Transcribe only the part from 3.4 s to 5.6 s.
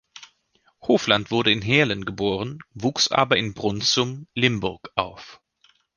Brunssum, Limburg auf.